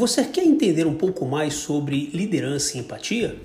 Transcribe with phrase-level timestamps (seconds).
[0.00, 3.36] Você quer entender um pouco mais sobre liderança e empatia?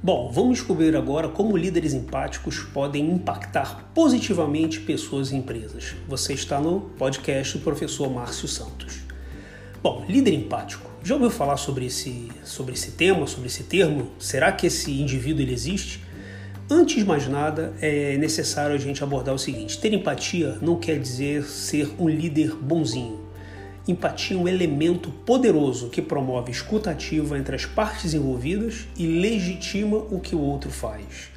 [0.00, 5.96] Bom, vamos descobrir agora como líderes empáticos podem impactar positivamente pessoas e empresas.
[6.06, 9.00] Você está no podcast do professor Márcio Santos.
[9.82, 10.88] Bom, líder empático.
[11.02, 14.12] Já ouviu falar sobre esse, sobre esse tema, sobre esse termo?
[14.16, 16.04] Será que esse indivíduo ele existe?
[16.70, 21.00] Antes de mais nada, é necessário a gente abordar o seguinte: ter empatia não quer
[21.00, 23.28] dizer ser um líder bonzinho
[23.88, 29.96] Empatia é um elemento poderoso que promove escuta ativa entre as partes envolvidas e legitima
[29.96, 31.30] o que o outro faz.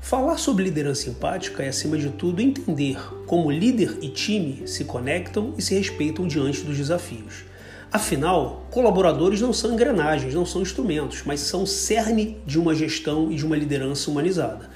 [0.00, 2.96] Falar sobre liderança empática é, acima de tudo, entender
[3.26, 7.44] como líder e time se conectam e se respeitam diante dos desafios.
[7.90, 13.36] Afinal, colaboradores não são engrenagens, não são instrumentos, mas são cerne de uma gestão e
[13.36, 14.68] de uma liderança humanizada.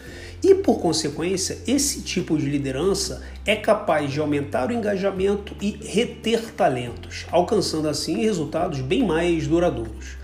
[0.43, 6.53] E por consequência, esse tipo de liderança é capaz de aumentar o engajamento e reter
[6.55, 10.19] talentos, alcançando assim resultados bem mais duradouros.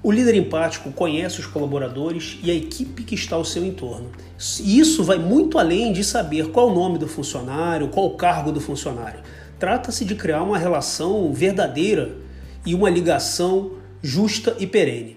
[0.00, 4.12] O líder empático conhece os colaboradores e a equipe que está ao seu entorno.
[4.60, 8.52] E isso vai muito além de saber qual o nome do funcionário, qual o cargo
[8.52, 9.20] do funcionário.
[9.58, 12.16] Trata-se de criar uma relação verdadeira
[12.64, 15.16] e uma ligação justa e perene.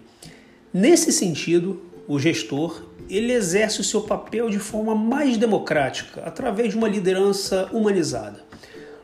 [0.74, 6.78] Nesse sentido, o gestor ele exerce o seu papel de forma mais democrática, através de
[6.78, 8.52] uma liderança humanizada.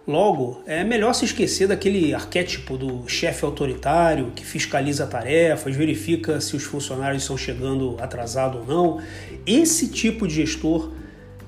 [0.07, 6.55] Logo, é melhor se esquecer daquele arquétipo do chefe autoritário que fiscaliza tarefas, verifica se
[6.55, 9.01] os funcionários estão chegando atrasados ou não.
[9.45, 10.93] Esse tipo de gestor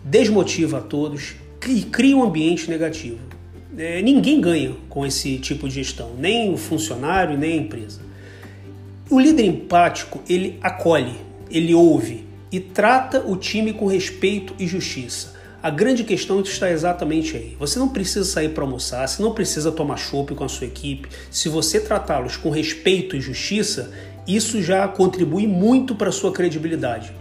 [0.04, 1.36] desmotiva a todos
[1.68, 3.20] e cria um ambiente negativo.
[3.78, 8.02] É, ninguém ganha com esse tipo de gestão, nem o funcionário, nem a empresa.
[9.10, 11.16] O líder empático, ele acolhe,
[11.50, 15.40] ele ouve, e trata o time com respeito e justiça.
[15.62, 17.58] A grande questão está exatamente aí.
[17.60, 21.10] Você não precisa sair para almoçar, você não precisa tomar chopp com a sua equipe.
[21.30, 23.92] Se você tratá-los com respeito e justiça,
[24.26, 27.14] isso já contribui muito para a sua credibilidade.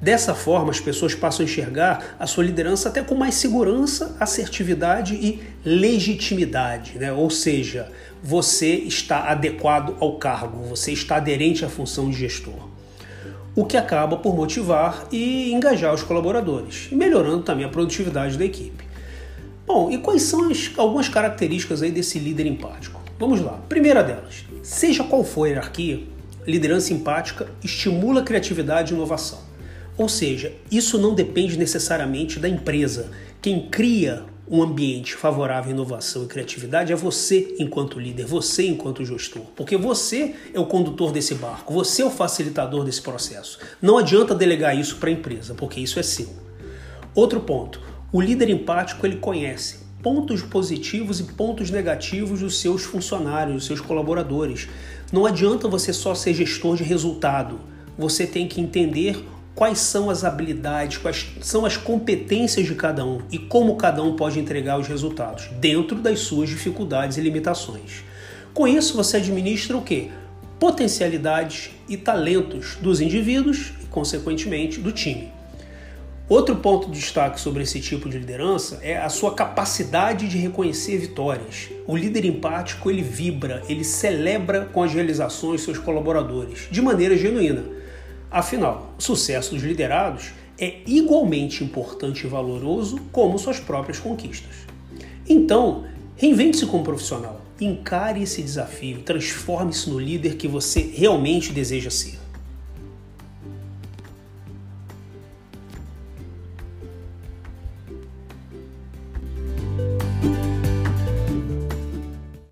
[0.00, 5.14] Dessa forma, as pessoas passam a enxergar a sua liderança até com mais segurança, assertividade
[5.14, 7.12] e legitimidade, né?
[7.12, 7.88] ou seja,
[8.22, 12.71] você está adequado ao cargo, você está aderente à função de gestor
[13.54, 18.84] o que acaba por motivar e engajar os colaboradores, melhorando também a produtividade da equipe.
[19.66, 23.00] Bom, e quais são as, algumas características aí desse líder empático?
[23.18, 23.60] Vamos lá.
[23.68, 26.02] Primeira delas, seja qual for a hierarquia,
[26.46, 29.38] liderança empática estimula criatividade e inovação.
[29.96, 33.10] Ou seja, isso não depende necessariamente da empresa.
[33.40, 39.02] Quem cria um ambiente favorável à inovação e criatividade é você enquanto líder, você enquanto
[39.02, 43.58] gestor, porque você é o condutor desse barco, você é o facilitador desse processo.
[43.80, 46.28] Não adianta delegar isso para a empresa, porque isso é seu.
[47.14, 47.80] Outro ponto,
[48.12, 53.80] o líder empático ele conhece pontos positivos e pontos negativos dos seus funcionários, dos seus
[53.80, 54.68] colaboradores.
[55.10, 57.58] Não adianta você só ser gestor de resultado.
[57.96, 59.24] Você tem que entender
[59.54, 64.16] quais são as habilidades, quais são as competências de cada um e como cada um
[64.16, 68.02] pode entregar os resultados, dentro das suas dificuldades e limitações.
[68.54, 70.10] Com isso, você administra o que?
[70.58, 75.30] Potencialidades e talentos dos indivíduos e, consequentemente, do time.
[76.28, 80.96] Outro ponto de destaque sobre esse tipo de liderança é a sua capacidade de reconhecer
[80.96, 81.68] vitórias.
[81.86, 87.82] O líder empático ele vibra, ele celebra com as realizações seus colaboradores de maneira genuína
[88.32, 94.54] Afinal, o sucesso dos liderados é igualmente importante e valoroso como suas próprias conquistas.
[95.28, 95.84] Então,
[96.16, 102.21] reinvente-se como profissional, encare esse desafio, transforme-se no líder que você realmente deseja ser.